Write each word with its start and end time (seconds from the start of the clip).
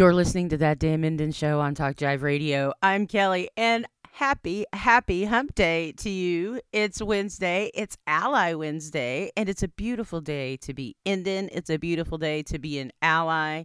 You're 0.00 0.14
listening 0.14 0.48
to 0.48 0.56
that 0.56 0.78
damn 0.78 1.04
Indian 1.04 1.30
show 1.30 1.60
on 1.60 1.74
Talk 1.74 1.96
Jive 1.96 2.22
Radio. 2.22 2.72
I'm 2.80 3.06
Kelly, 3.06 3.50
and 3.54 3.84
happy, 4.12 4.64
happy 4.72 5.26
hump 5.26 5.54
day 5.54 5.92
to 5.98 6.08
you. 6.08 6.62
It's 6.72 7.02
Wednesday. 7.02 7.70
It's 7.74 7.98
Ally 8.06 8.54
Wednesday, 8.54 9.30
and 9.36 9.46
it's 9.46 9.62
a 9.62 9.68
beautiful 9.68 10.22
day 10.22 10.56
to 10.62 10.72
be 10.72 10.96
Indian. 11.04 11.50
It's 11.52 11.68
a 11.68 11.76
beautiful 11.76 12.16
day 12.16 12.42
to 12.44 12.58
be 12.58 12.78
an 12.78 12.92
ally 13.02 13.64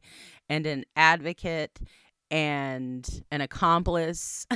and 0.50 0.68
an 0.68 0.84
advocate 0.98 1.80
and 2.30 3.24
an 3.32 3.40
accomplice 3.40 4.46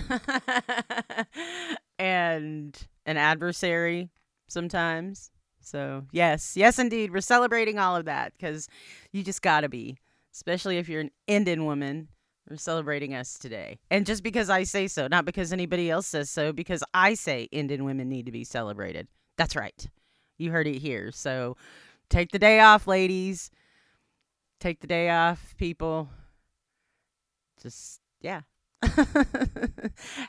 and 1.98 2.78
an 3.06 3.16
adversary 3.16 4.10
sometimes. 4.50 5.32
So, 5.62 6.08
yes, 6.12 6.58
yes, 6.58 6.78
indeed. 6.78 7.14
We're 7.14 7.22
celebrating 7.22 7.80
all 7.80 7.96
of 7.96 8.04
that 8.04 8.34
because 8.38 8.68
you 9.14 9.24
just 9.24 9.42
got 9.42 9.62
to 9.62 9.70
be 9.70 9.98
especially 10.34 10.78
if 10.78 10.90
you're 10.90 11.02
an 11.02 11.12
Indian 11.28 11.66
woman. 11.66 12.10
We're 12.50 12.58
celebrating 12.58 13.14
us 13.14 13.38
today. 13.38 13.78
And 13.92 14.08
just 14.08 14.24
because 14.24 14.50
I 14.50 14.64
say 14.64 14.88
so, 14.88 15.08
not 15.08 15.24
because 15.24 15.54
anybody 15.54 15.92
else 15.92 16.08
says 16.08 16.32
so, 16.32 16.52
because 16.52 16.84
I 16.96 17.14
say 17.14 17.44
Indian 17.52 17.86
women 17.86 18.10
need 18.10 18.26
to 18.26 18.32
be 18.32 18.44
celebrated. 18.44 19.08
That's 19.38 19.56
right. 19.56 19.88
You 20.40 20.52
heard 20.52 20.66
it 20.66 20.80
here. 20.80 21.12
So 21.12 21.58
take 22.10 22.32
the 22.32 22.40
day 22.40 22.60
off, 22.60 22.88
ladies. 22.88 23.52
Take 24.60 24.80
the 24.80 24.88
day 24.88 25.10
off, 25.10 25.54
people. 25.58 26.10
Just, 27.62 28.02
yeah. 28.20 28.42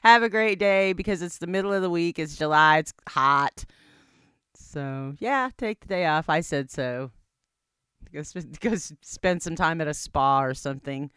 Have 0.03 0.23
a 0.23 0.29
great 0.29 0.59
day 0.59 0.93
because 0.93 1.23
it's 1.23 1.39
the 1.39 1.47
middle 1.47 1.73
of 1.73 1.81
the 1.81 1.91
week. 1.91 2.19
It's 2.19 2.37
July. 2.37 2.79
It's 2.79 2.93
hot. 3.09 3.65
So, 4.55 5.15
yeah, 5.19 5.51
take 5.57 5.81
the 5.81 5.89
day 5.89 6.07
off. 6.07 6.29
I 6.29 6.41
said 6.41 6.71
so. 6.71 7.11
Go, 8.13 8.23
sp- 8.23 8.61
go 8.61 8.75
spend 8.75 9.43
some 9.43 9.57
time 9.57 9.81
at 9.81 9.89
a 9.89 9.95
spa 9.95 10.43
or 10.43 10.55
something. 10.55 11.11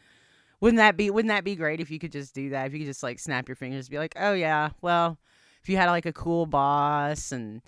Wouldn't 0.60 0.78
that 0.78 0.96
be 0.96 1.10
wouldn't 1.10 1.30
that 1.30 1.44
be 1.44 1.56
great 1.56 1.82
if 1.82 1.92
you 1.92 2.00
could 2.00 2.12
just 2.12 2.34
do 2.34 2.52
that? 2.52 2.68
If 2.68 2.74
you 2.74 2.80
could 2.80 2.88
just 2.88 3.04
like 3.04 3.20
snap 3.20 3.50
your 3.50 3.56
fingers 3.56 3.90
be 3.90 3.98
like, 3.98 4.16
"Oh 4.18 4.34
yeah, 4.34 4.70
well, 4.82 5.18
if 5.62 5.68
you 5.68 5.76
had 5.76 5.90
like 5.90 6.06
a 6.06 6.14
cool 6.14 6.46
boss 6.46 7.34
and 7.34 7.62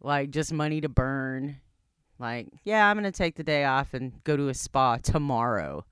like 0.00 0.30
just 0.30 0.52
money 0.52 0.80
to 0.80 0.88
burn, 0.88 1.60
like, 2.18 2.48
yeah, 2.64 2.88
I'm 2.88 2.96
going 2.96 3.04
to 3.04 3.12
take 3.12 3.36
the 3.36 3.42
day 3.42 3.64
off 3.64 3.92
and 3.92 4.24
go 4.24 4.36
to 4.36 4.48
a 4.48 4.54
spa 4.54 4.96
tomorrow." 4.96 5.84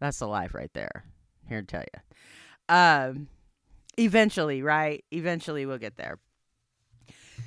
That's 0.00 0.18
the 0.18 0.26
life 0.26 0.54
right 0.54 0.72
there. 0.74 1.04
Here 1.48 1.60
to 1.60 1.66
tell 1.66 1.84
you. 1.84 2.74
Um 2.74 3.28
eventually, 3.96 4.62
right? 4.62 5.04
Eventually 5.12 5.66
we'll 5.66 5.78
get 5.78 5.96
there. 5.96 6.18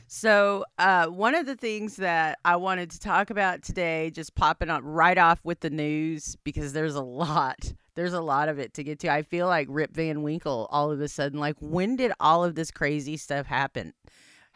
So, 0.09 0.63
uh, 0.77 1.07
one 1.07 1.35
of 1.35 1.45
the 1.45 1.57
things 1.57 1.97
that 1.97 2.39
I 2.45 2.55
wanted 2.55 2.91
to 2.91 2.99
talk 2.99 3.29
about 3.29 3.61
today, 3.61 4.09
just 4.09 4.35
popping 4.35 4.69
up 4.69 4.81
right 4.85 5.17
off 5.17 5.41
with 5.43 5.59
the 5.59 5.69
news, 5.69 6.37
because 6.45 6.71
there's 6.71 6.95
a 6.95 7.01
lot, 7.03 7.73
there's 7.95 8.13
a 8.13 8.21
lot 8.21 8.47
of 8.47 8.57
it 8.57 8.73
to 8.75 8.83
get 8.83 8.99
to. 8.99 9.11
I 9.11 9.21
feel 9.21 9.47
like 9.47 9.67
Rip 9.69 9.93
Van 9.93 10.23
Winkle 10.23 10.67
all 10.71 10.91
of 10.91 11.01
a 11.01 11.09
sudden. 11.09 11.39
Like, 11.39 11.57
when 11.59 11.97
did 11.97 12.13
all 12.21 12.45
of 12.45 12.55
this 12.55 12.71
crazy 12.71 13.17
stuff 13.17 13.47
happen? 13.47 13.93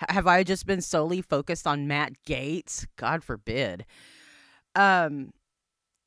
H- 0.01 0.09
have 0.09 0.25
I 0.25 0.43
just 0.43 0.65
been 0.65 0.81
solely 0.81 1.21
focused 1.21 1.67
on 1.67 1.85
Matt 1.85 2.13
Gaetz? 2.25 2.87
God 2.95 3.21
forbid. 3.21 3.85
Um, 4.73 5.33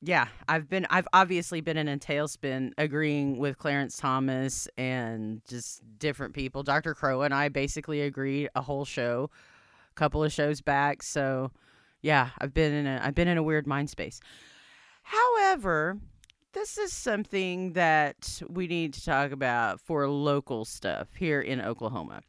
yeah, 0.06 0.28
I've 0.48 0.68
been 0.68 0.86
I've 0.90 1.08
obviously 1.12 1.60
been 1.60 1.76
in 1.76 1.88
a 1.88 1.96
tailspin 1.96 2.72
agreeing 2.76 3.38
with 3.38 3.58
Clarence 3.58 3.96
Thomas 3.96 4.68
and 4.76 5.40
just 5.48 5.82
different 5.98 6.34
people. 6.34 6.62
Dr. 6.62 6.94
Crow 6.94 7.22
and 7.22 7.32
I 7.32 7.48
basically 7.48 8.02
agreed 8.02 8.50
a 8.54 8.60
whole 8.60 8.84
show, 8.84 9.30
a 9.90 9.94
couple 9.94 10.22
of 10.22 10.30
shows 10.32 10.60
back. 10.60 11.02
So 11.02 11.52
yeah, 12.02 12.30
I've 12.38 12.52
been 12.52 12.72
in 12.72 12.86
a 12.86 13.00
I've 13.02 13.14
been 13.14 13.28
in 13.28 13.38
a 13.38 13.42
weird 13.42 13.66
mind 13.66 13.88
space. 13.88 14.20
However, 15.02 15.98
this 16.52 16.76
is 16.76 16.92
something 16.92 17.72
that 17.72 18.42
we 18.48 18.66
need 18.66 18.92
to 18.94 19.04
talk 19.04 19.32
about 19.32 19.80
for 19.80 20.06
local 20.08 20.66
stuff 20.66 21.08
here 21.14 21.40
in 21.40 21.60
Oklahoma. 21.60 22.20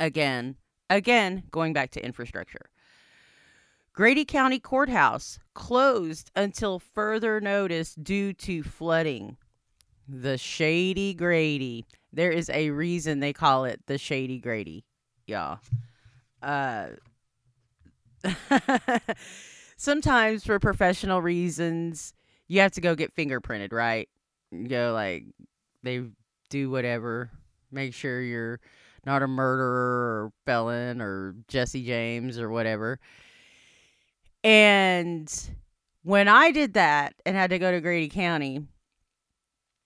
Again, 0.00 0.56
again, 0.90 1.44
going 1.50 1.72
back 1.72 1.92
to 1.92 2.04
infrastructure. 2.04 2.70
Grady 3.94 4.24
County 4.24 4.58
Courthouse 4.58 5.38
closed 5.54 6.30
until 6.34 6.78
further 6.78 7.40
notice 7.42 7.94
due 7.94 8.32
to 8.32 8.62
flooding. 8.62 9.36
The 10.08 10.38
Shady 10.38 11.12
Grady. 11.12 11.84
There 12.10 12.30
is 12.30 12.48
a 12.50 12.70
reason 12.70 13.20
they 13.20 13.34
call 13.34 13.66
it 13.66 13.80
the 13.86 13.98
Shady 13.98 14.38
Grady. 14.38 14.84
Yeah. 15.26 15.56
Uh 16.42 16.88
sometimes 19.76 20.44
for 20.44 20.58
professional 20.58 21.20
reasons, 21.20 22.14
you 22.48 22.60
have 22.60 22.72
to 22.72 22.80
go 22.80 22.94
get 22.94 23.14
fingerprinted, 23.14 23.72
right? 23.72 24.08
You 24.50 24.68
go 24.68 24.92
like 24.94 25.26
they 25.82 26.02
do 26.48 26.70
whatever. 26.70 27.30
Make 27.70 27.92
sure 27.92 28.22
you're 28.22 28.60
not 29.04 29.22
a 29.22 29.26
murderer 29.26 30.24
or 30.24 30.32
felon 30.46 31.02
or 31.02 31.34
Jesse 31.48 31.84
James 31.84 32.38
or 32.38 32.48
whatever. 32.48 32.98
And 34.44 35.32
when 36.02 36.28
I 36.28 36.50
did 36.50 36.74
that 36.74 37.14
and 37.24 37.36
had 37.36 37.50
to 37.50 37.58
go 37.58 37.70
to 37.70 37.80
Grady 37.80 38.08
County, 38.08 38.66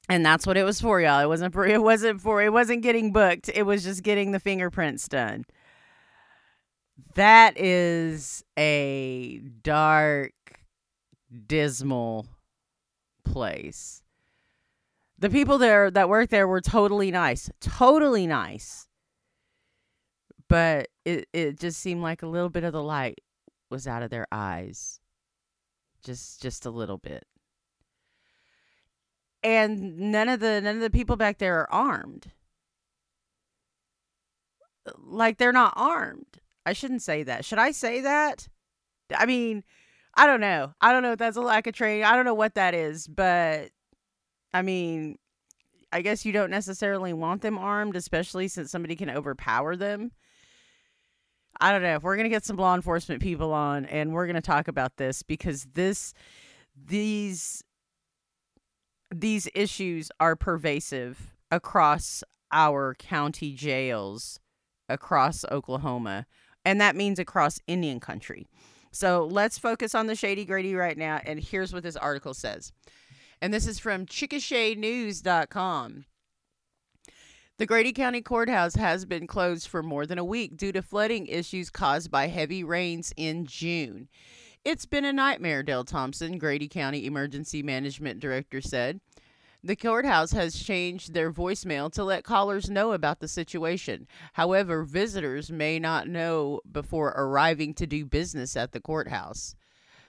and 0.09 0.25
that's 0.25 0.47
what 0.47 0.57
it 0.57 0.65
was 0.65 0.81
for, 0.81 1.01
y'all. 1.01 1.21
It 1.21 1.27
wasn't 1.27 1.53
for 1.53 1.67
it 1.67 1.83
wasn't 1.83 2.21
for 2.21 2.43
it 2.43 2.53
wasn't 2.53 2.83
getting 2.83 3.13
booked. 3.13 3.51
It 3.53 3.65
was 3.65 3.83
just 3.83 4.03
getting 4.03 4.31
the 4.31 4.41
fingerprints 4.41 5.09
done. 5.09 5.45
That 7.15 7.59
is 7.59 8.45
a 8.59 9.39
dark, 9.63 10.33
dismal 11.47 12.27
place. 13.25 14.03
The 15.19 15.31
people 15.31 15.59
there 15.59 15.91
that 15.91 16.09
worked 16.09 16.31
there 16.31 16.47
were 16.47 16.61
totally 16.61 17.11
nice. 17.11 17.51
Totally 17.61 18.27
nice. 18.27 18.87
But 20.49 20.89
it, 21.05 21.27
it 21.33 21.59
just 21.59 21.81
seemed 21.81 22.03
like 22.03 22.23
a 22.23 22.27
little 22.27 22.51
bit 22.51 22.65
of 22.65 22.73
the 22.73 22.83
light 22.83 23.21
was 23.71 23.87
out 23.87 24.03
of 24.03 24.11
their 24.11 24.27
eyes. 24.31 25.01
Just 26.05 26.41
just 26.43 26.67
a 26.67 26.71
little 26.71 26.99
bit. 26.99 27.25
And 29.43 29.99
none 29.99 30.29
of 30.29 30.41
the 30.41 30.61
none 30.61 30.77
of 30.77 30.83
the 30.83 30.91
people 30.91 31.17
back 31.17 31.39
there 31.39 31.61
are 31.61 31.73
armed. 31.73 32.33
Uh, 34.87 34.93
like 34.99 35.39
they're 35.39 35.53
not 35.53 35.75
armed. 35.77 36.41
I 36.65 36.73
shouldn't 36.73 37.03
say 37.03 37.23
that. 37.25 37.45
Should 37.45 37.59
I 37.59 37.71
say 37.71 38.01
that? 38.01 38.49
I 39.17 39.27
mean, 39.27 39.63
I 40.15 40.27
don't 40.27 40.41
know. 40.41 40.73
I 40.81 40.93
don't 40.93 41.03
know 41.03 41.13
if 41.13 41.19
that's 41.19 41.37
a 41.37 41.43
lack 41.43 41.67
of 41.67 41.75
training. 41.75 42.05
I 42.05 42.17
don't 42.17 42.25
know 42.25 42.35
what 42.35 42.55
that 42.55 42.75
is, 42.75 43.07
but 43.07 43.71
I 44.53 44.63
mean, 44.63 45.19
I 45.93 46.03
guess 46.03 46.25
you 46.25 46.33
don't 46.33 46.51
necessarily 46.51 47.13
want 47.13 47.43
them 47.43 47.59
armed, 47.59 47.97
especially 47.97 48.49
since 48.49 48.71
somebody 48.71 48.97
can 48.97 49.11
overpower 49.11 49.77
them. 49.77 50.13
I 51.61 51.73
don't 51.73 51.83
know. 51.83 51.97
if 51.97 52.03
We're 52.03 52.17
going 52.17 52.25
to 52.25 52.31
get 52.31 52.45
some 52.45 52.57
law 52.57 52.75
enforcement 52.75 53.23
people 53.23 53.53
on 53.53 53.87
and 53.87 54.13
we're 54.13 54.27
going 54.27 54.37
to 54.37 54.43
talk 54.43 54.69
about 54.69 54.97
this 54.97 55.23
because 55.23 55.67
this 55.75 56.13
these 56.85 57.63
these 59.15 59.49
issues 59.55 60.11
are 60.21 60.37
pervasive 60.37 61.35
across 61.51 62.23
our 62.53 62.95
county 62.95 63.53
jails 63.55 64.41
across 64.89 65.45
Oklahoma 65.51 66.27
and 66.65 66.81
that 66.81 66.97
means 66.97 67.19
across 67.19 67.61
Indian 67.67 68.01
country. 68.01 68.47
So 68.91 69.27
let's 69.31 69.59
focus 69.59 69.95
on 69.95 70.07
the 70.07 70.15
Shady 70.15 70.45
Grady 70.45 70.75
right 70.75 70.99
now 70.99 71.21
and 71.25 71.41
here's 71.41 71.73
what 71.73 71.83
this 71.83 71.97
article 71.97 72.35
says. 72.35 72.73
And 73.41 73.53
this 73.53 73.67
is 73.67 73.79
from 73.79 74.07
chickashanews.com. 74.07 76.05
The 77.59 77.65
Grady 77.65 77.95
County 77.95 78.21
Courthouse 78.21 78.75
has 78.75 79.07
been 79.07 79.27
closed 79.27 79.67
for 79.67 79.83
more 79.83 80.05
than 80.05 80.19
a 80.19 80.25
week 80.25 80.59
due 80.59 80.73
to 80.73 80.83
flooding 80.83 81.27
issues 81.27 81.71
caused 81.71 82.11
by 82.11 82.27
heavy 82.27 82.63
rains 82.63 83.15
in 83.17 83.47
June. 83.47 84.09
It's 84.63 84.85
been 84.85 85.07
a 85.07 85.13
nightmare, 85.13 85.63
Dale 85.63 85.83
Thompson, 85.83 86.37
Grady 86.37 86.69
County 86.69 87.07
Emergency 87.07 87.63
Management 87.63 88.21
Director, 88.21 88.61
said. 88.61 89.01
The 89.65 89.75
courthouse 89.75 90.33
has 90.33 90.63
changed 90.63 91.15
their 91.15 91.33
voicemail 91.33 91.91
to 91.95 92.05
let 92.05 92.25
callers 92.25 92.69
know 92.69 92.93
about 92.93 93.21
the 93.21 93.29
situation. 93.29 94.07
However, 94.35 94.83
visitors 94.85 95.51
may 95.51 95.79
not 95.79 96.09
know 96.09 96.61
before 96.71 97.15
arriving 97.17 97.73
to 97.77 97.87
do 97.87 98.05
business 98.05 98.55
at 98.55 98.73
the 98.73 98.81
courthouse. 98.81 99.55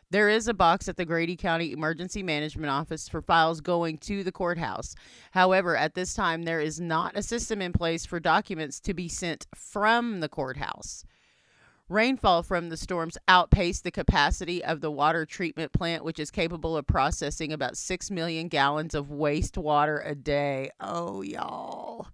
There 0.10 0.30
is 0.30 0.48
a 0.48 0.54
box 0.54 0.88
at 0.88 0.96
the 0.96 1.04
Grady 1.04 1.36
County 1.36 1.74
Emergency 1.74 2.24
Management 2.24 2.70
Office 2.70 3.10
for 3.10 3.22
files 3.22 3.60
going 3.60 3.98
to 4.00 4.24
the 4.24 4.32
courthouse. 4.32 4.96
However, 5.32 5.76
at 5.76 5.96
this 5.96 6.14
time, 6.14 6.44
there 6.44 6.62
is 6.62 6.80
not 6.80 7.18
a 7.18 7.22
system 7.22 7.62
in 7.62 7.74
place 7.74 8.06
for 8.06 8.22
documents 8.22 8.80
to 8.82 8.94
be 8.94 9.10
sent 9.10 9.48
from 9.54 10.22
the 10.22 10.30
courthouse. 10.30 11.04
Rainfall 11.90 12.44
from 12.44 12.70
the 12.70 12.78
storms 12.78 13.18
outpaced 13.28 13.84
the 13.84 13.92
capacity 13.92 14.64
of 14.64 14.80
the 14.80 14.92
water 14.92 15.26
treatment 15.26 15.74
plant, 15.74 16.06
which 16.06 16.20
is 16.20 16.32
capable 16.32 16.78
of 16.78 16.88
processing 16.88 17.52
about 17.52 17.76
6 17.76 18.10
million 18.10 18.48
gallons 18.48 18.96
of 18.96 19.08
wastewater 19.08 20.10
a 20.10 20.16
day. 20.16 20.72
Oh, 20.80 21.22
y'all. 21.22 22.08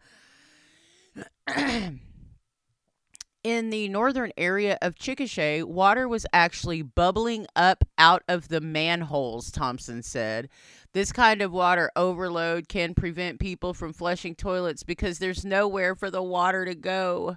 In 3.44 3.72
the 3.72 3.90
northern 3.90 4.32
area 4.38 4.78
of 4.82 4.96
Chickasha, 4.96 5.66
water 5.66 6.08
was 6.08 6.26
actually 6.32 6.82
bubbling 6.82 7.46
up 7.58 7.84
out 7.98 8.24
of 8.30 8.48
the 8.48 8.62
manholes, 8.62 9.52
Thompson 9.52 10.02
said. 10.02 10.48
This 10.94 11.12
kind 11.12 11.42
of 11.42 11.52
water 11.52 11.92
overload 11.98 12.70
can 12.70 12.94
prevent 12.94 13.42
people 13.42 13.74
from 13.74 13.92
flushing 13.92 14.34
toilets 14.34 14.84
because 14.84 15.20
there's 15.20 15.44
nowhere 15.44 15.94
for 15.94 16.10
the 16.10 16.24
water 16.24 16.64
to 16.64 16.74
go. 16.74 17.36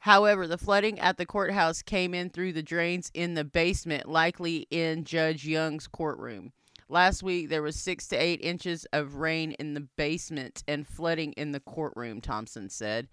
However, 0.00 0.46
the 0.46 0.58
flooding 0.58 1.00
at 1.00 1.16
the 1.16 1.24
courthouse 1.24 1.80
came 1.80 2.12
in 2.12 2.28
through 2.28 2.52
the 2.52 2.62
drains 2.62 3.10
in 3.14 3.32
the 3.32 3.44
basement, 3.44 4.06
likely 4.10 4.66
in 4.70 5.04
Judge 5.04 5.46
Young's 5.46 5.88
courtroom. 5.88 6.52
Last 6.90 7.22
week, 7.22 7.48
there 7.48 7.62
was 7.62 7.76
six 7.76 8.06
to 8.08 8.16
eight 8.16 8.40
inches 8.42 8.86
of 8.92 9.14
rain 9.14 9.52
in 9.52 9.72
the 9.72 9.88
basement 9.96 10.62
and 10.68 10.86
flooding 10.86 11.32
in 11.32 11.52
the 11.52 11.60
courtroom, 11.60 12.20
Thompson 12.20 12.68
said. 12.68 13.08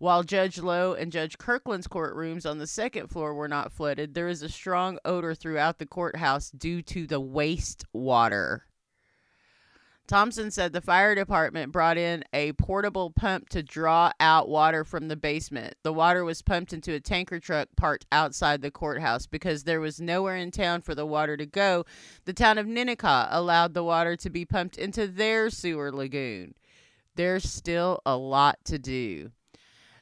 While 0.00 0.22
Judge 0.22 0.58
Lowe 0.58 0.94
and 0.94 1.10
Judge 1.10 1.38
Kirkland's 1.38 1.88
courtrooms 1.88 2.48
on 2.48 2.58
the 2.58 2.68
second 2.68 3.08
floor 3.08 3.34
were 3.34 3.48
not 3.48 3.72
flooded, 3.72 4.14
there 4.14 4.28
is 4.28 4.42
a 4.42 4.48
strong 4.48 5.00
odor 5.04 5.34
throughout 5.34 5.78
the 5.78 5.86
courthouse 5.86 6.50
due 6.50 6.82
to 6.82 7.04
the 7.04 7.20
wastewater. 7.20 8.60
Thompson 10.06 10.52
said 10.52 10.72
the 10.72 10.80
fire 10.80 11.16
department 11.16 11.72
brought 11.72 11.98
in 11.98 12.24
a 12.32 12.52
portable 12.52 13.10
pump 13.10 13.48
to 13.48 13.62
draw 13.62 14.12
out 14.20 14.48
water 14.48 14.84
from 14.84 15.08
the 15.08 15.16
basement. 15.16 15.74
The 15.82 15.92
water 15.92 16.24
was 16.24 16.42
pumped 16.42 16.72
into 16.72 16.94
a 16.94 17.00
tanker 17.00 17.40
truck 17.40 17.68
parked 17.76 18.06
outside 18.12 18.62
the 18.62 18.70
courthouse 18.70 19.26
because 19.26 19.64
there 19.64 19.80
was 19.80 20.00
nowhere 20.00 20.36
in 20.36 20.52
town 20.52 20.80
for 20.80 20.94
the 20.94 21.04
water 21.04 21.36
to 21.36 21.44
go. 21.44 21.84
The 22.24 22.32
town 22.32 22.56
of 22.56 22.66
Ninnekah 22.66 23.28
allowed 23.32 23.74
the 23.74 23.84
water 23.84 24.16
to 24.16 24.30
be 24.30 24.44
pumped 24.44 24.78
into 24.78 25.08
their 25.08 25.50
sewer 25.50 25.92
lagoon. 25.92 26.54
There's 27.16 27.50
still 27.50 28.00
a 28.06 28.16
lot 28.16 28.58
to 28.66 28.78
do. 28.78 29.32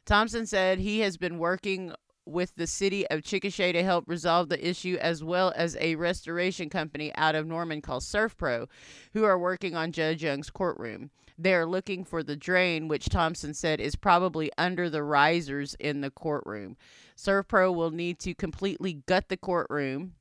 Thompson 0.06 0.46
said 0.46 0.78
he 0.78 1.00
has 1.00 1.16
been 1.16 1.38
working 1.38 1.92
with 2.24 2.54
the 2.56 2.66
city 2.66 3.06
of 3.08 3.22
Chickasha 3.22 3.72
to 3.72 3.82
help 3.82 4.08
resolve 4.08 4.48
the 4.48 4.68
issue, 4.68 4.96
as 5.00 5.22
well 5.22 5.52
as 5.56 5.76
a 5.80 5.96
restoration 5.96 6.68
company 6.70 7.12
out 7.16 7.34
of 7.34 7.46
Norman 7.46 7.80
called 7.80 8.02
SERVPRO, 8.02 8.68
who 9.12 9.24
are 9.24 9.38
working 9.38 9.76
on 9.76 9.92
Judge 9.92 10.22
Young's 10.22 10.50
courtroom. 10.50 11.10
They 11.38 11.54
are 11.54 11.66
looking 11.66 12.04
for 12.04 12.22
the 12.22 12.36
drain, 12.36 12.88
which 12.88 13.08
Thompson 13.08 13.52
said 13.52 13.80
is 13.80 13.94
probably 13.94 14.50
under 14.56 14.88
the 14.88 15.02
risers 15.02 15.74
in 15.74 16.00
the 16.00 16.10
courtroom. 16.10 16.76
SERVPRO 17.16 17.74
will 17.74 17.90
need 17.90 18.18
to 18.20 18.34
completely 18.34 19.02
gut 19.06 19.28
the 19.28 19.36
courtroom. 19.36 20.14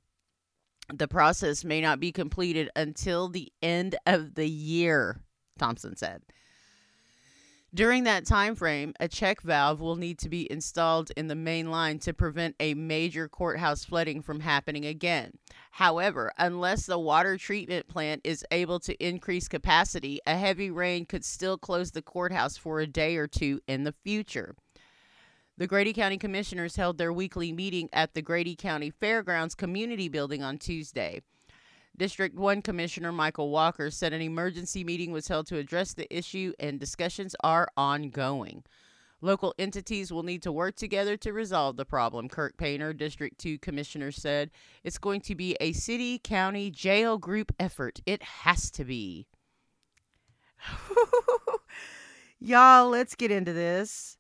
The 0.94 1.08
process 1.08 1.64
may 1.64 1.82
not 1.82 2.00
be 2.00 2.12
completed 2.12 2.70
until 2.76 3.30
the 3.30 3.52
end 3.62 3.96
of 4.06 4.36
the 4.36 4.48
year, 4.48 5.22
Thompson 5.58 5.96
said. 5.96 6.22
During 7.76 8.06
that 8.06 8.26
time 8.26 8.56
frame, 8.56 8.94
a 9.02 9.10
check 9.10 9.42
valve 9.42 9.82
will 9.82 9.98
need 9.98 10.18
to 10.20 10.30
be 10.30 10.50
installed 10.50 11.12
in 11.18 11.28
the 11.28 11.36
main 11.36 11.70
line 11.70 12.00
to 12.00 12.14
prevent 12.14 12.56
a 12.58 12.74
major 12.74 13.28
courthouse 13.28 13.84
flooding 13.84 14.22
from 14.22 14.40
happening 14.40 14.86
again. 14.86 15.34
However, 15.72 16.32
unless 16.38 16.86
the 16.86 16.98
water 16.98 17.38
treatment 17.38 17.90
plant 17.90 18.22
is 18.24 18.46
able 18.50 18.80
to 18.80 19.06
increase 19.06 19.50
capacity, 19.50 20.22
a 20.26 20.38
heavy 20.38 20.72
rain 20.72 21.06
could 21.06 21.26
still 21.26 21.58
close 21.58 21.92
the 21.92 22.02
courthouse 22.02 22.56
for 22.56 22.80
a 22.80 22.88
day 22.88 23.18
or 23.18 23.28
two 23.28 23.60
in 23.68 23.84
the 23.84 23.96
future. 24.06 24.56
The 25.58 25.68
Grady 25.68 25.92
County 25.92 26.18
Commissioners 26.18 26.78
held 26.78 26.98
their 26.98 27.12
weekly 27.12 27.52
meeting 27.52 27.90
at 27.92 28.14
the 28.14 28.22
Grady 28.22 28.56
County 28.56 28.90
Fairgrounds 28.90 29.54
Community 29.54 30.08
Building 30.08 30.42
on 30.42 30.60
Tuesday. 30.60 31.24
District 31.98 32.36
1 32.36 32.62
Commissioner 32.62 33.12
Michael 33.12 33.50
Walker 33.50 33.90
said 33.90 34.12
an 34.12 34.22
emergency 34.22 34.84
meeting 34.84 35.12
was 35.12 35.28
held 35.28 35.48
to 35.48 35.58
address 35.58 35.94
the 35.94 36.14
issue 36.16 36.52
and 36.60 36.80
discussions 36.80 37.36
are 37.42 37.70
ongoing. 37.78 38.64
Local 39.22 39.56
entities 39.58 40.12
will 40.12 40.24
need 40.24 40.44
to 40.44 40.52
work 40.52 40.76
together 40.76 41.16
to 41.18 41.32
resolve 41.32 41.78
the 41.78 41.86
problem, 41.86 42.28
Kirk 42.28 42.58
Painter, 42.58 42.92
District 42.92 43.38
2 43.40 43.58
Commissioner, 43.60 44.12
said. 44.12 44.52
It's 44.84 44.98
going 44.98 45.22
to 45.22 45.36
be 45.36 45.56
a 45.62 45.72
city, 45.72 46.20
county, 46.20 46.70
jail 46.70 47.18
group 47.18 47.54
effort. 47.58 48.02
It 48.06 48.22
has 48.22 48.70
to 48.72 48.84
be. 48.84 49.28
Y'all, 52.40 52.90
let's 52.90 53.16
get 53.16 53.32
into 53.32 53.54
this. 53.54 54.18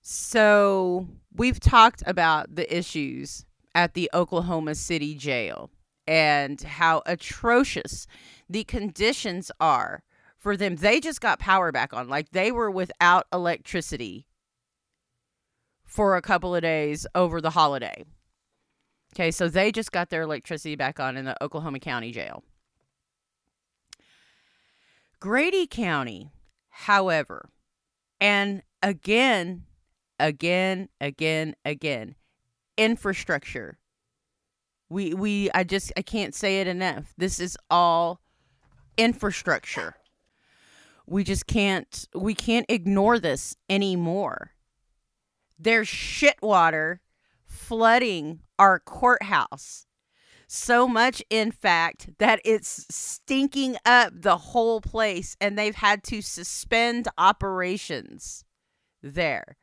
So, 0.00 1.06
we've 1.34 1.60
talked 1.60 2.02
about 2.06 2.54
the 2.54 2.76
issues 2.76 3.44
at 3.74 3.94
the 3.94 4.10
Oklahoma 4.12 4.74
City 4.74 5.14
jail 5.14 5.70
and 6.06 6.60
how 6.60 7.02
atrocious 7.06 8.06
the 8.48 8.64
conditions 8.64 9.50
are 9.60 10.02
for 10.36 10.56
them. 10.56 10.76
They 10.76 11.00
just 11.00 11.20
got 11.20 11.38
power 11.38 11.72
back 11.72 11.92
on. 11.94 12.08
Like 12.08 12.30
they 12.30 12.50
were 12.52 12.70
without 12.70 13.26
electricity 13.32 14.26
for 15.84 16.16
a 16.16 16.22
couple 16.22 16.54
of 16.54 16.62
days 16.62 17.06
over 17.14 17.40
the 17.40 17.50
holiday. 17.50 18.04
Okay, 19.14 19.30
so 19.30 19.48
they 19.48 19.70
just 19.70 19.92
got 19.92 20.08
their 20.08 20.22
electricity 20.22 20.74
back 20.74 20.98
on 20.98 21.16
in 21.16 21.26
the 21.26 21.42
Oklahoma 21.42 21.78
County 21.78 22.12
jail. 22.12 22.42
Grady 25.20 25.66
County, 25.66 26.32
however, 26.70 27.50
and 28.20 28.62
again, 28.82 29.64
again, 30.18 30.88
again, 31.00 31.54
again. 31.64 32.14
Infrastructure. 32.76 33.78
We 34.88 35.14
we 35.14 35.50
I 35.52 35.64
just 35.64 35.92
I 35.96 36.02
can't 36.02 36.34
say 36.34 36.60
it 36.60 36.66
enough. 36.66 37.14
This 37.16 37.40
is 37.40 37.56
all 37.70 38.20
infrastructure. 38.96 39.96
We 41.06 41.24
just 41.24 41.46
can't 41.46 42.08
we 42.14 42.34
can't 42.34 42.66
ignore 42.68 43.18
this 43.18 43.56
anymore. 43.68 44.52
There's 45.58 45.88
shit 45.88 46.36
water 46.42 47.00
flooding 47.46 48.40
our 48.58 48.80
courthouse. 48.80 49.86
So 50.46 50.86
much, 50.86 51.22
in 51.30 51.50
fact, 51.50 52.10
that 52.18 52.40
it's 52.44 52.84
stinking 52.94 53.76
up 53.86 54.12
the 54.14 54.36
whole 54.36 54.82
place, 54.82 55.34
and 55.40 55.58
they've 55.58 55.74
had 55.74 56.02
to 56.04 56.20
suspend 56.20 57.08
operations 57.16 58.44
there. 59.02 59.56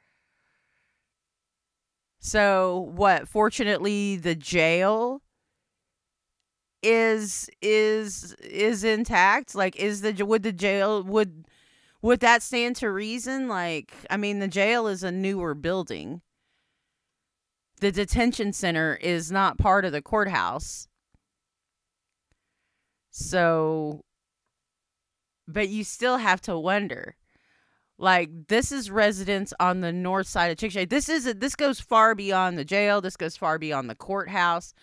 So 2.20 2.92
what? 2.94 3.28
Fortunately, 3.28 4.18
the 4.18 4.36
jail 4.36 5.22
is 6.84 7.50
is 7.62 8.34
is 8.42 8.84
intact. 8.84 9.56
Like, 9.56 9.76
is 9.78 10.02
the 10.02 10.14
would 10.24 10.44
the 10.44 10.52
jail 10.52 11.04
would 11.04 11.46
would 12.02 12.20
that 12.22 12.44
stand 12.44 12.76
to 12.78 12.92
reason? 12.92 13.48
Like, 13.48 13.94
I 14.10 14.18
mean, 14.18 14.40
the 14.40 14.48
jail 14.48 14.88
is 14.88 15.04
a 15.04 15.12
newer 15.12 15.54
building. 15.54 16.22
The 17.80 17.92
detention 17.92 18.52
center 18.54 18.96
is 18.96 19.32
not 19.32 19.58
part 19.58 19.86
of 19.86 19.94
the 19.94 20.02
courthouse. 20.02 20.88
So, 23.12 24.02
but 25.48 25.70
you 25.70 25.84
still 25.84 26.18
have 26.18 26.42
to 26.42 26.58
wonder 26.60 27.16
like 28.00 28.48
this 28.48 28.72
is 28.72 28.90
residents 28.90 29.54
on 29.60 29.82
the 29.82 29.92
north 29.92 30.26
side 30.26 30.52
of 30.52 30.58
Chickasha. 30.58 30.90
This 30.90 31.10
is 31.10 31.28
a, 31.28 31.34
this 31.34 31.56
goes 31.56 31.80
far 31.80 32.16
beyond 32.16 32.58
the 32.58 32.66
jail. 32.66 33.02
This 33.02 33.18
goes 33.18 33.36
far 33.36 33.60
beyond 33.60 33.90
the 33.90 33.96
courthouse. 33.96 34.74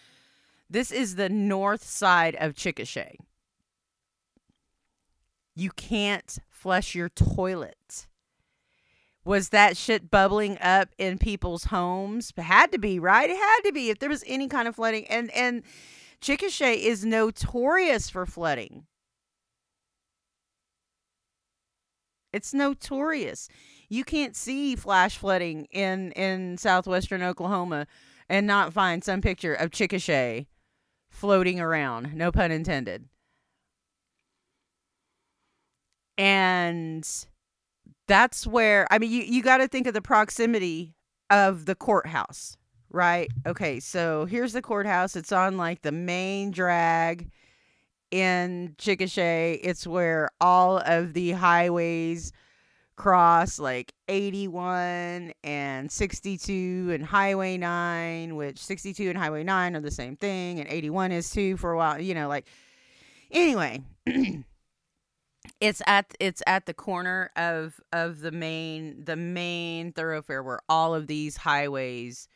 This 0.69 0.93
is 0.93 1.17
the 1.17 1.31
north 1.31 1.83
side 1.83 2.37
of 2.39 2.55
Chickasha. 2.55 3.15
You 5.55 5.71
can't 5.71 6.39
flush 6.51 6.95
your 6.95 7.09
toilet. 7.09 8.07
Was 9.25 9.49
that 9.49 9.77
shit 9.77 10.11
bubbling 10.11 10.59
up 10.61 10.91
in 10.99 11.19
people's 11.19 11.65
homes? 11.65 12.33
It 12.37 12.43
had 12.43 12.71
to 12.73 12.79
be, 12.79 12.99
right? 12.99 13.29
It 13.29 13.37
had 13.37 13.61
to 13.65 13.73
be 13.73 13.89
if 13.89 13.99
there 13.99 14.11
was 14.11 14.23
any 14.27 14.47
kind 14.47 14.69
of 14.69 14.77
flooding. 14.77 15.07
And 15.07 15.31
and 15.31 15.63
Chickasha 16.21 16.77
is 16.77 17.05
notorious 17.05 18.11
for 18.11 18.27
flooding. 18.27 18.85
It's 22.37 22.53
notorious. 22.53 23.49
You 23.89 24.05
can't 24.05 24.37
see 24.37 24.77
flash 24.77 25.17
flooding 25.17 25.65
in 25.71 26.13
in 26.13 26.59
southwestern 26.59 27.23
Oklahoma 27.23 27.87
and 28.29 28.47
not 28.47 28.75
find 28.75 29.03
some 29.03 29.23
picture 29.23 29.55
of 29.55 29.71
Chickasha 29.71 30.47
floating 31.09 31.61
around. 31.61 32.15
No 32.15 32.31
pun 32.31 32.53
intended. 32.53 33.09
And 36.19 37.09
that's 38.07 38.47
where 38.47 38.87
I 38.91 38.99
mean 38.99 39.11
you 39.11 39.23
you 39.23 39.43
got 39.43 39.59
to 39.59 39.69
think 39.69 39.87
of 39.87 39.95
the 39.95 40.03
proximity 40.03 40.95
of 41.31 41.65
the 41.65 41.75
courthouse, 41.75 42.59
right? 42.91 43.31
Okay, 43.47 43.81
so 43.81 44.27
here's 44.27 44.53
the 44.53 44.63
courthouse. 44.63 45.17
It's 45.17 45.33
on 45.33 45.57
like 45.57 45.81
the 45.81 45.93
main 45.93 46.51
drag 46.51 47.31
in 48.11 48.75
Chickasha, 48.79 49.59
it's 49.63 49.87
where 49.87 50.29
all 50.41 50.79
of 50.79 51.13
the 51.13 51.33
highways 51.33 52.33
cross 52.97 53.59
like 53.59 53.93
81 54.09 55.33
and 55.45 55.93
62 55.93 56.91
and 56.93 57.05
Highway 57.05 57.57
9, 57.57 58.37
which 58.37 58.59
62 58.59 59.11
and 59.11 59.19
Highway 59.19 59.45
9 59.45 59.77
are 59.77 59.81
the 59.81 59.91
same 59.91 60.17
thing, 60.17 60.59
and 60.59 60.69
81 60.69 61.13
is 61.13 61.31
too 61.31 61.57
for 61.57 61.73
a 61.73 61.77
while, 61.77 62.01
you 62.01 62.15
know, 62.15 62.29
like 62.29 62.47
anyway. 63.31 63.83
it's 65.61 65.81
at 65.87 66.13
it's 66.19 66.43
at 66.47 66.67
the 66.67 66.75
corner 66.75 67.31
of 67.37 67.81
of 67.93 68.21
the 68.21 68.33
main 68.33 69.05
the 69.05 69.17
main 69.17 69.93
thoroughfare 69.93 70.43
where 70.43 70.59
all 70.69 70.95
of 70.95 71.07
these 71.07 71.37
highways 71.37 72.29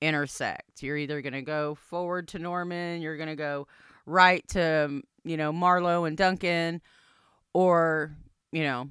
intersect. 0.00 0.82
You're 0.82 0.96
either 0.96 1.22
going 1.22 1.34
to 1.34 1.42
go 1.42 1.74
forward 1.74 2.28
to 2.28 2.38
Norman, 2.38 3.02
you're 3.02 3.16
going 3.16 3.28
to 3.28 3.36
go 3.36 3.66
right 4.06 4.46
to, 4.48 4.84
um, 4.86 5.02
you 5.24 5.36
know, 5.36 5.52
Marlow 5.52 6.04
and 6.04 6.16
Duncan 6.16 6.80
or, 7.52 8.16
you 8.52 8.62
know, 8.62 8.88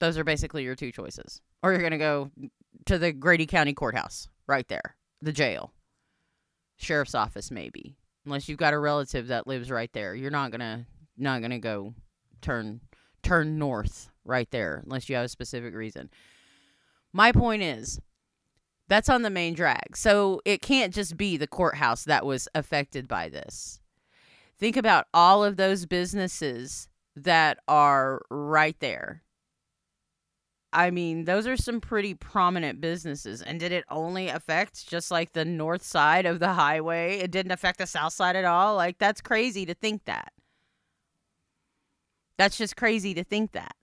those 0.00 0.16
are 0.16 0.24
basically 0.24 0.62
your 0.62 0.76
two 0.76 0.92
choices. 0.92 1.40
Or 1.62 1.72
you're 1.72 1.80
to 1.92 1.98
go 1.98 2.30
to 2.86 2.98
the 2.98 3.12
Grady 3.12 3.46
County 3.46 3.74
Courthouse 3.74 4.28
right 4.46 4.66
there, 4.68 4.96
the 5.20 5.32
jail. 5.32 5.72
Sheriff's 6.76 7.14
office 7.14 7.50
maybe. 7.50 7.96
Unless 8.24 8.48
you've 8.48 8.58
got 8.58 8.74
a 8.74 8.78
relative 8.78 9.28
that 9.28 9.46
lives 9.46 9.70
right 9.70 9.92
there. 9.92 10.14
You're 10.14 10.30
not 10.30 10.50
to 10.60 10.86
not 11.16 11.40
to 11.50 11.58
go 11.58 11.94
turn 12.40 12.80
turn 13.22 13.58
north 13.58 14.10
right 14.24 14.50
there 14.50 14.82
unless 14.84 15.08
you 15.08 15.16
have 15.16 15.24
a 15.24 15.28
specific 15.28 15.74
reason. 15.74 16.10
My 17.12 17.32
point 17.32 17.62
is 17.62 18.00
that's 18.88 19.08
on 19.08 19.22
the 19.22 19.30
main 19.30 19.54
drag. 19.54 19.96
So 19.96 20.40
it 20.44 20.62
can't 20.62 20.94
just 20.94 21.16
be 21.16 21.36
the 21.36 21.46
courthouse 21.46 22.04
that 22.04 22.24
was 22.24 22.48
affected 22.54 23.06
by 23.06 23.28
this. 23.28 23.80
Think 24.58 24.76
about 24.76 25.06
all 25.14 25.44
of 25.44 25.56
those 25.56 25.86
businesses 25.86 26.88
that 27.14 27.58
are 27.68 28.22
right 28.30 28.76
there. 28.80 29.22
I 30.72 30.90
mean, 30.90 31.24
those 31.24 31.46
are 31.46 31.56
some 31.56 31.80
pretty 31.80 32.14
prominent 32.14 32.80
businesses. 32.80 33.40
And 33.40 33.58
did 33.58 33.72
it 33.72 33.84
only 33.90 34.28
affect 34.28 34.88
just 34.88 35.10
like 35.10 35.32
the 35.32 35.44
north 35.44 35.82
side 35.82 36.26
of 36.26 36.40
the 36.40 36.52
highway? 36.52 37.18
It 37.18 37.30
didn't 37.30 37.52
affect 37.52 37.78
the 37.78 37.86
south 37.86 38.12
side 38.12 38.36
at 38.36 38.44
all? 38.44 38.74
Like, 38.74 38.98
that's 38.98 39.20
crazy 39.20 39.64
to 39.66 39.74
think 39.74 40.04
that. 40.04 40.32
That's 42.36 42.58
just 42.58 42.76
crazy 42.76 43.14
to 43.14 43.24
think 43.24 43.52
that. 43.52 43.74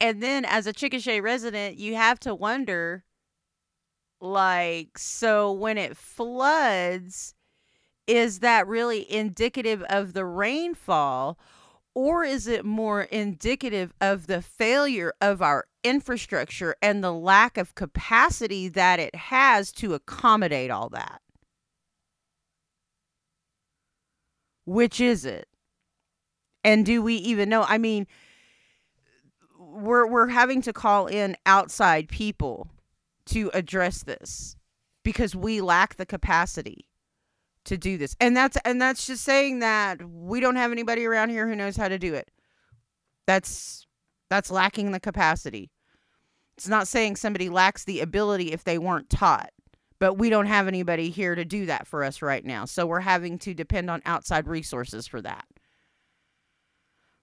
And 0.00 0.22
then 0.22 0.44
as 0.44 0.66
a 0.66 0.72
Chickasha 0.72 1.22
resident, 1.22 1.78
you 1.78 1.96
have 1.96 2.20
to 2.20 2.34
wonder 2.34 3.04
like 4.20 4.98
so 4.98 5.52
when 5.52 5.78
it 5.78 5.96
floods 5.96 7.34
is 8.06 8.40
that 8.40 8.66
really 8.66 9.10
indicative 9.10 9.82
of 9.90 10.12
the 10.12 10.24
rainfall 10.24 11.38
or 11.94 12.24
is 12.24 12.46
it 12.46 12.64
more 12.64 13.02
indicative 13.02 13.92
of 14.00 14.26
the 14.26 14.42
failure 14.42 15.12
of 15.20 15.42
our 15.42 15.66
infrastructure 15.82 16.76
and 16.82 17.02
the 17.02 17.12
lack 17.12 17.56
of 17.56 17.74
capacity 17.74 18.68
that 18.68 18.98
it 18.98 19.14
has 19.14 19.72
to 19.72 19.94
accommodate 19.94 20.70
all 20.70 20.88
that 20.88 21.20
which 24.64 25.00
is 25.00 25.24
it 25.24 25.48
and 26.66 26.84
do 26.84 27.00
we 27.00 27.14
even 27.14 27.48
know? 27.48 27.62
I 27.62 27.78
mean, 27.78 28.08
we're 29.56 30.04
we're 30.04 30.26
having 30.26 30.60
to 30.62 30.72
call 30.72 31.06
in 31.06 31.36
outside 31.46 32.08
people 32.08 32.66
to 33.26 33.50
address 33.54 34.02
this 34.02 34.56
because 35.02 35.34
we 35.34 35.60
lack 35.60 35.96
the 35.96 36.06
capacity 36.06 36.88
to 37.64 37.76
do 37.76 37.98
this. 37.98 38.16
And 38.20 38.36
that's 38.36 38.56
and 38.64 38.80
that's 38.80 39.06
just 39.06 39.24
saying 39.24 39.60
that 39.60 40.02
we 40.08 40.40
don't 40.40 40.56
have 40.56 40.72
anybody 40.72 41.04
around 41.04 41.30
here 41.30 41.46
who 41.46 41.56
knows 41.56 41.76
how 41.76 41.88
to 41.88 41.98
do 41.98 42.14
it. 42.14 42.30
That's 43.26 43.86
that's 44.30 44.50
lacking 44.50 44.92
the 44.92 45.00
capacity. 45.00 45.70
It's 46.56 46.68
not 46.68 46.88
saying 46.88 47.16
somebody 47.16 47.48
lacks 47.48 47.84
the 47.84 48.00
ability 48.00 48.52
if 48.52 48.64
they 48.64 48.78
weren't 48.78 49.10
taught, 49.10 49.50
but 49.98 50.14
we 50.14 50.30
don't 50.30 50.46
have 50.46 50.68
anybody 50.68 51.10
here 51.10 51.34
to 51.34 51.44
do 51.44 51.66
that 51.66 51.86
for 51.86 52.02
us 52.02 52.22
right 52.22 52.44
now. 52.44 52.64
So 52.64 52.86
we're 52.86 53.00
having 53.00 53.38
to 53.40 53.52
depend 53.52 53.90
on 53.90 54.00
outside 54.06 54.48
resources 54.48 55.06
for 55.06 55.20
that. 55.22 55.44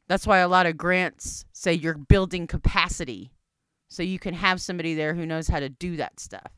That's 0.08 0.28
why 0.28 0.40
a 0.40 0.48
lot 0.48 0.68
of 0.68 0.78
grants 0.78 1.46
say 1.52 1.74
you're 1.74 1.98
building 1.98 2.46
capacity 2.46 3.33
so 3.94 4.02
you 4.04 4.20
can 4.20 4.34
have 4.34 4.60
somebody 4.60 4.96
there 4.96 5.14
who 5.14 5.26
knows 5.26 5.48
how 5.48 5.60
to 5.60 5.70
do 5.70 5.98
that 5.98 6.20
stuff. 6.20 6.52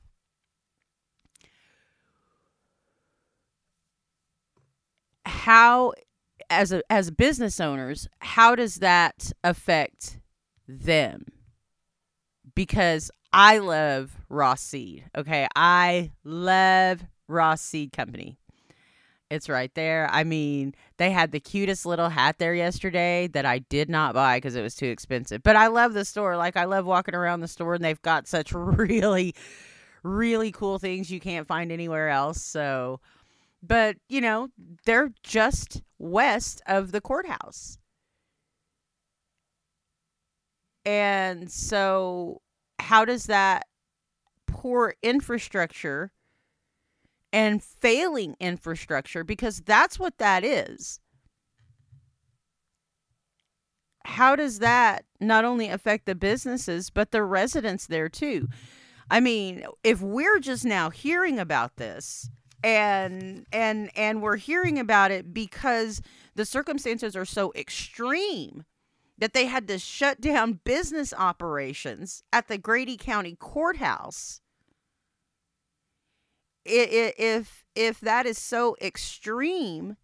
How 5.25 5.93
as 6.49 6.71
a 6.71 6.81
as 6.89 7.11
business 7.11 7.59
owners, 7.59 8.07
how 8.19 8.55
does 8.55 8.75
that 8.75 9.31
affect 9.43 10.19
them? 10.67 11.25
Because 12.53 13.11
I 13.33 13.57
love 13.57 14.15
Ross 14.29 14.61
Seed. 14.61 15.09
Okay, 15.17 15.47
I 15.55 16.11
love 16.23 17.03
Ross 17.27 17.61
Seed 17.61 17.91
Company. 17.91 18.37
It's 19.31 19.49
right 19.49 19.73
there. 19.73 20.07
I 20.11 20.23
mean, 20.23 20.75
they 20.97 21.09
had 21.09 21.31
the 21.31 21.39
cutest 21.39 21.85
little 21.85 22.09
hat 22.09 22.37
there 22.37 22.53
yesterday 22.53 23.27
that 23.29 23.45
I 23.45 23.59
did 23.59 23.89
not 23.89 24.13
buy 24.13 24.37
because 24.37 24.55
it 24.55 24.61
was 24.61 24.75
too 24.75 24.85
expensive. 24.85 25.41
But 25.41 25.55
I 25.55 25.67
love 25.67 25.93
the 25.93 26.05
store. 26.05 26.37
Like, 26.37 26.55
I 26.55 26.65
love 26.65 26.85
walking 26.85 27.15
around 27.15 27.39
the 27.39 27.47
store, 27.47 27.73
and 27.73 27.83
they've 27.83 28.01
got 28.03 28.27
such 28.27 28.51
really, 28.53 29.33
really 30.03 30.51
cool 30.51 30.77
things 30.77 31.09
you 31.09 31.19
can't 31.19 31.47
find 31.47 31.71
anywhere 31.71 32.09
else. 32.09 32.41
So, 32.41 32.99
but, 33.63 33.97
you 34.09 34.21
know, 34.21 34.49
they're 34.85 35.11
just 35.23 35.81
west 35.97 36.61
of 36.67 36.91
the 36.91 37.01
courthouse. 37.01 37.79
And 40.85 41.51
so, 41.51 42.41
how 42.79 43.05
does 43.05 43.25
that 43.25 43.65
poor 44.47 44.95
infrastructure 45.01 46.11
and 47.35 47.61
failing 47.61 48.37
infrastructure 48.39 49.25
because 49.25 49.59
that's 49.59 49.99
what 49.99 50.17
that 50.19 50.45
is. 50.45 51.01
How 54.05 54.37
does 54.37 54.59
that 54.59 55.03
not 55.19 55.43
only 55.43 55.67
affect 55.67 56.05
the 56.05 56.15
businesses 56.15 56.89
but 56.89 57.11
the 57.11 57.23
residents 57.23 57.87
there 57.87 58.07
too? 58.07 58.47
I 59.11 59.19
mean, 59.19 59.65
if 59.83 60.01
we're 60.01 60.39
just 60.39 60.63
now 60.63 60.89
hearing 60.89 61.37
about 61.37 61.75
this 61.75 62.29
and 62.63 63.45
and 63.51 63.91
and 63.97 64.21
we're 64.21 64.37
hearing 64.37 64.79
about 64.79 65.11
it 65.11 65.33
because 65.33 66.01
the 66.35 66.45
circumstances 66.45 67.17
are 67.17 67.25
so 67.25 67.51
extreme 67.53 68.63
that 69.17 69.33
they 69.33 69.47
had 69.47 69.67
to 69.67 69.77
shut 69.77 70.21
down 70.21 70.61
business 70.63 71.13
operations 71.13 72.23
at 72.31 72.47
the 72.47 72.57
Grady 72.57 72.95
County 72.95 73.35
Courthouse 73.37 74.39
if 76.65 77.63
if 77.75 77.99
that 78.01 78.25
is 78.25 78.37
so 78.37 78.75
extreme 78.81 79.97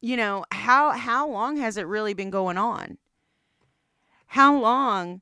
you 0.00 0.16
know 0.16 0.44
how 0.52 0.92
how 0.92 1.28
long 1.28 1.56
has 1.56 1.76
it 1.76 1.86
really 1.86 2.14
been 2.14 2.30
going 2.30 2.58
on? 2.58 2.98
How 4.28 4.56
long 4.56 5.20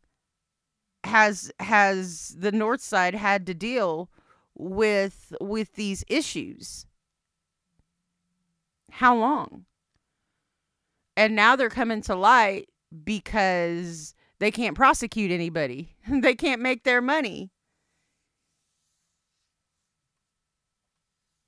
has 1.05 1.53
has 1.61 2.37
the 2.39 2.53
north 2.53 2.81
side 2.81 3.15
had 3.15 3.47
to 3.47 3.55
deal 3.55 4.11
with 4.55 5.35
with 5.41 5.75
these 5.75 6.05
issues? 6.09 6.87
How 8.91 9.17
long? 9.17 9.65
And 11.17 11.35
now 11.35 11.57
they're 11.57 11.71
coming 11.71 12.03
to 12.03 12.15
light 12.15 12.69
because 13.05 14.15
they 14.39 14.51
can't 14.51 14.77
prosecute 14.77 15.31
anybody. 15.31 15.97
They 16.09 16.35
can't 16.35 16.61
make 16.61 16.85
their 16.85 17.01
money 17.01 17.51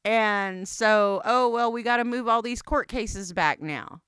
And 0.07 0.69
so, 0.69 1.21
oh, 1.25 1.49
well, 1.49 1.73
we 1.73 1.83
got 1.83 1.97
to 1.97 2.05
move 2.05 2.29
all 2.29 2.41
these 2.41 2.63
court 2.63 2.87
cases 2.87 3.33
back 3.33 3.61
now. 3.61 4.03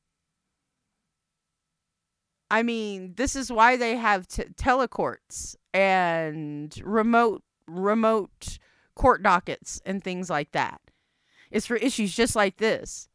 I 2.48 2.62
mean, 2.62 3.14
this 3.16 3.34
is 3.34 3.50
why 3.50 3.76
they 3.76 3.96
have 3.96 4.28
t- 4.28 4.44
telecourts 4.54 5.56
and 5.74 6.72
remote 6.84 7.42
remote 7.66 8.58
court 8.94 9.24
dockets 9.24 9.82
and 9.84 10.02
things 10.02 10.30
like 10.30 10.52
that. 10.52 10.80
It's 11.50 11.66
for 11.66 11.76
issues 11.76 12.14
just 12.14 12.36
like 12.36 12.58
this. 12.58 13.08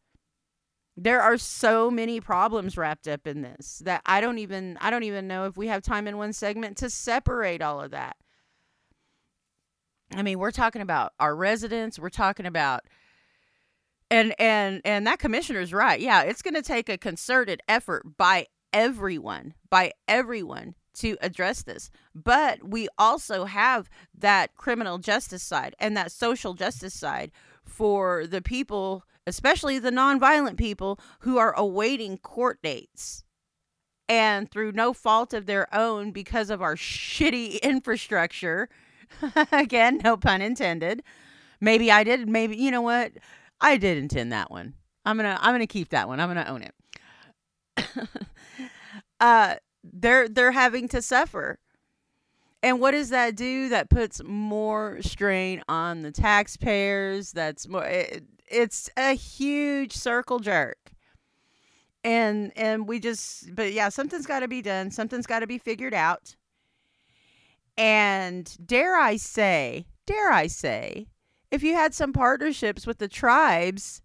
There 0.98 1.22
are 1.22 1.38
so 1.38 1.90
many 1.90 2.20
problems 2.20 2.78
wrapped 2.78 3.08
up 3.08 3.26
in 3.26 3.44
this 3.44 3.82
that 3.86 4.02
I 4.06 4.20
don't 4.20 4.40
even 4.40 4.78
I 4.82 4.90
don't 4.90 5.04
even 5.04 5.26
know 5.26 5.46
if 5.46 5.56
we 5.56 5.68
have 5.68 5.84
time 5.84 6.06
in 6.06 6.18
one 6.18 6.34
segment 6.34 6.76
to 6.78 6.90
separate 6.90 7.62
all 7.62 7.80
of 7.80 7.92
that. 7.92 8.18
I 10.16 10.22
mean, 10.22 10.40
we're 10.40 10.52
talking 10.52 10.82
about 10.82 11.14
our 11.20 11.36
residents, 11.36 12.00
we're 12.00 12.10
talking 12.10 12.46
about 12.46 12.84
and 14.14 14.36
and 14.40 14.82
and 14.86 15.08
that 15.08 15.20
commissioner's 15.20 15.74
right. 15.74 16.00
Yeah, 16.00 16.22
it's 16.22 16.42
going 16.42 16.54
to 16.54 16.62
take 16.62 16.88
a 16.88 16.98
concerted 16.98 17.62
effort 17.68 18.18
by 18.18 18.48
everyone, 18.72 19.56
by 19.70 19.92
everyone 20.08 20.76
to 20.96 21.18
address 21.22 21.64
this. 21.64 21.90
But 22.14 22.64
we 22.64 22.88
also 22.98 23.46
have 23.46 23.90
that 24.18 24.56
criminal 24.56 25.00
justice 25.00 25.44
side 25.44 25.76
and 25.80 25.98
that 25.98 26.12
social 26.12 26.54
justice 26.54 26.94
side 26.94 27.32
for 27.64 28.28
the 28.28 28.42
people, 28.42 29.04
especially 29.26 29.80
the 29.80 29.92
nonviolent 29.92 30.58
people 30.58 31.00
who 31.20 31.38
are 31.38 31.58
awaiting 31.58 32.18
court 32.18 32.60
dates. 32.62 33.24
And 34.10 34.52
through 34.52 34.74
no 34.74 34.94
fault 34.94 35.34
of 35.34 35.46
their 35.46 35.74
own 35.74 36.12
because 36.12 36.50
of 36.50 36.62
our 36.62 36.76
shitty 36.76 37.62
infrastructure, 37.64 38.70
Again, 39.52 40.02
no 40.04 40.18
pun 40.18 40.42
intended. 40.42 41.04
Maybe 41.62 41.92
I 41.92 42.04
did. 42.04 42.28
Maybe, 42.28 42.58
you 42.58 42.72
know 42.72 42.82
what? 42.82 43.14
I 43.62 43.78
did 43.78 43.98
intend 43.98 44.32
that 44.34 44.52
one. 44.52 44.74
I'm 45.06 45.18
gonna 45.18 45.38
I'm 45.42 45.54
gonna 45.54 45.68
keep 45.68 45.90
that 45.90 46.08
one. 46.08 46.20
I'm 46.20 46.30
gonna 46.30 46.46
own 46.48 46.64
it. 46.64 48.10
uh, 49.20 49.56
they're 49.84 50.30
they're 50.30 50.52
having 50.52 50.88
to 50.90 51.02
suffer. 51.02 51.60
And 52.62 52.80
what 52.80 52.92
does 52.92 53.10
that 53.10 53.36
do? 53.36 53.68
That 53.70 53.90
puts 53.90 54.22
more 54.24 55.02
strain 55.02 55.62
on 55.68 56.02
the 56.02 56.12
taxpayers. 56.12 57.34
That's 57.34 57.68
more. 57.68 57.86
It, 57.86 58.24
it's 58.48 58.90
a 58.96 59.14
huge 59.14 59.94
circle 59.94 60.40
jerk. 60.40 60.78
And 62.06 62.52
and 62.58 62.88
we 62.88 63.00
just, 63.00 63.54
but 63.56 63.74
yeah, 63.74 63.90
something's 63.90 64.26
got 64.26 64.42
to 64.42 64.48
be 64.48 64.62
done. 64.62 64.92
Something's 64.92 65.26
got 65.28 65.40
to 65.40 65.48
be 65.48 65.58
figured 65.58 65.94
out. 65.94 66.36
And 67.78 68.56
dare 68.66 68.96
I 68.96 69.18
say, 69.18 69.88
dare 70.06 70.32
I 70.32 70.48
say, 70.48 71.08
if 71.52 71.64
you 71.64 71.74
had 71.74 71.94
some 71.94 72.14
partnerships 72.14 72.86
with 72.86 72.98
the 73.00 73.08
tribes, 73.08 74.02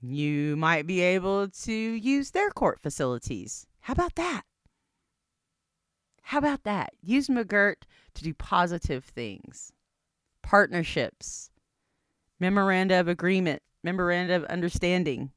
you 0.00 0.56
might 0.56 0.86
be 0.86 1.00
able 1.00 1.48
to 1.48 1.72
use 1.72 2.30
their 2.30 2.50
court 2.50 2.80
facilities. 2.80 3.66
How 3.80 3.92
about 3.92 4.14
that? 4.16 4.42
How 6.22 6.38
about 6.38 6.64
that? 6.64 6.94
Use 7.02 7.28
McGirt 7.28 7.82
to 8.14 8.24
do 8.24 8.32
positive 8.32 9.04
things, 9.04 9.72
partnerships, 10.42 11.50
memoranda 12.40 12.98
of 12.98 13.08
agreement, 13.08 13.62
memoranda 13.82 14.36
of 14.36 14.44
understanding, 14.44 15.32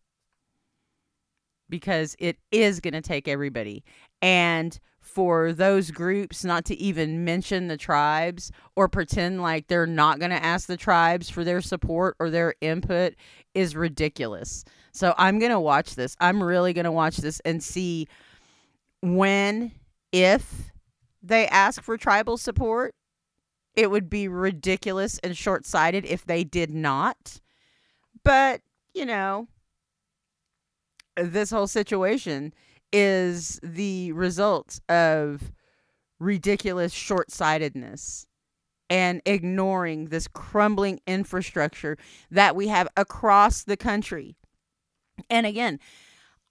because 1.70 2.16
it 2.20 2.38
is 2.52 2.80
going 2.80 2.94
to 2.94 3.02
take 3.02 3.28
everybody. 3.28 3.84
And 4.22 4.80
for 5.08 5.54
those 5.54 5.90
groups 5.90 6.44
not 6.44 6.66
to 6.66 6.76
even 6.76 7.24
mention 7.24 7.68
the 7.68 7.78
tribes 7.78 8.52
or 8.76 8.88
pretend 8.88 9.42
like 9.42 9.68
they're 9.68 9.88
not 9.88 10.20
going 10.20 10.32
to 10.32 10.44
ask 10.44 10.68
the 10.68 10.78
tribes 10.78 11.30
for 11.30 11.44
their 11.44 11.62
support 11.62 12.16
or 12.20 12.30
their 12.30 12.54
input 12.62 13.16
is 13.54 13.76
ridiculous. 13.76 14.66
So 14.92 15.16
I'm 15.18 15.40
going 15.40 15.52
to 15.52 15.60
watch 15.60 15.96
this. 15.96 16.16
I'm 16.20 16.44
really 16.44 16.74
going 16.74 16.86
to 16.86 16.92
watch 16.92 17.18
this 17.18 17.40
and 17.42 17.64
see 17.64 18.08
when, 19.02 19.72
if 20.12 20.72
they 21.24 21.48
ask 21.48 21.82
for 21.82 21.98
tribal 21.98 22.38
support, 22.38 22.94
it 23.76 23.90
would 23.90 24.10
be 24.10 24.28
ridiculous 24.28 25.20
and 25.20 25.38
short 25.38 25.66
sighted 25.66 26.06
if 26.06 26.26
they 26.26 26.44
did 26.44 26.72
not. 26.72 27.40
But, 28.24 28.62
you 28.94 29.06
know, 29.06 29.48
this 31.16 31.50
whole 31.50 31.68
situation 31.68 32.54
is 32.92 33.60
the 33.64 34.12
result 34.14 34.80
of 34.90 35.52
ridiculous 36.20 36.94
short 36.94 37.32
sightedness 37.32 38.26
and 38.90 39.22
ignoring 39.26 40.06
this 40.06 40.28
crumbling 40.28 41.00
infrastructure 41.06 41.98
that 42.32 42.56
we 42.56 42.68
have 42.68 42.88
across 42.96 43.64
the 43.64 43.78
country. 43.78 44.36
And 45.30 45.46
again, 45.46 45.80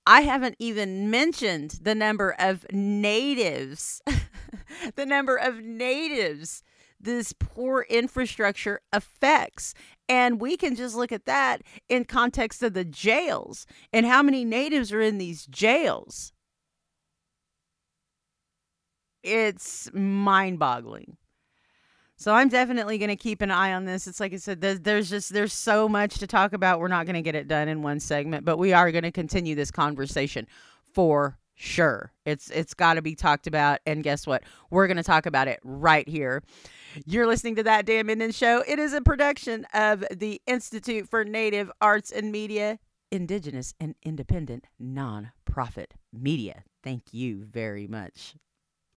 I 0.07 0.21
haven't 0.21 0.57
even 0.59 1.11
mentioned 1.11 1.79
the 1.83 1.95
number 1.95 2.35
of 2.39 2.67
natives, 2.71 4.03
the 4.95 5.07
number 5.07 5.37
of 5.37 5.61
natives 5.61 6.63
this 7.01 7.33
poor 7.33 7.87
infrastructure 7.89 8.81
affects. 8.93 9.75
And 10.09 10.41
we 10.41 10.57
can 10.57 10.75
just 10.75 10.95
look 10.95 11.13
at 11.13 11.27
that 11.27 11.63
in 11.89 12.05
context 12.05 12.63
of 12.63 12.75
the 12.75 12.85
jails 12.85 13.67
and 13.93 14.07
how 14.07 14.23
many 14.23 14.45
natives 14.45 14.93
are 14.93 15.01
in 15.01 15.19
these 15.19 15.47
jails. 15.47 16.33
It's 19.23 19.91
mind 19.93 20.59
boggling. 20.59 21.17
So 22.19 22.33
I'm 22.33 22.49
definitely 22.49 22.97
going 22.97 23.11
to 23.11 23.17
keep 23.17 23.43
an 23.43 23.51
eye 23.51 23.75
on 23.75 23.85
this. 23.85 24.07
It's 24.07 24.21
like 24.21 24.33
I 24.33 24.37
said, 24.37 24.61
there's, 24.61 25.11
just 25.11 25.33
there's 25.33 25.53
so 25.53 25.89
much 25.89 26.19
to 26.19 26.27
talk 26.27 26.55
about. 26.55 26.81
We're 26.81 26.89
not 26.89 27.05
going 27.05 27.15
to 27.15 27.23
get 27.23 27.35
it 27.35 27.47
done 27.47 27.69
in 27.69 27.83
one 27.83 28.01
segment, 28.01 28.45
but 28.45 28.57
we 28.57 28.73
are 28.73 28.91
going 28.91 29.05
to 29.05 29.13
continue 29.13 29.55
this 29.55 29.71
conversation 29.71 30.47
for 30.95 31.39
sure. 31.57 32.13
It's 32.25 32.51
it's 32.51 32.75
got 32.75 32.95
to 32.95 33.03
be 33.03 33.15
talked 33.15 33.47
about, 33.47 33.81
and 33.87 34.03
guess 34.03 34.27
what? 34.27 34.45
We're 34.71 34.87
going 34.87 34.97
to 34.97 35.03
talk 35.03 35.27
about 35.27 35.49
it 35.49 35.59
right 35.65 36.09
here. 36.09 36.43
You're 37.05 37.27
listening 37.27 37.57
to 37.57 37.63
that 37.65 37.87
damn 37.87 38.09
Indian 38.09 38.31
show. 38.31 38.63
It 38.67 38.79
is 38.79 38.93
a 38.93 39.01
production 39.01 39.67
of 39.75 40.05
the 40.11 40.41
Institute 40.47 41.09
for 41.09 41.25
Native 41.25 41.71
Arts 41.81 42.13
and 42.13 42.31
Media, 42.31 42.79
indigenous 43.11 43.75
and 43.81 43.95
independent 44.05 44.67
nonprofit 44.81 45.93
media. 46.13 46.63
Thank 46.83 47.13
you 47.13 47.45
very 47.45 47.87
much. 47.87 48.35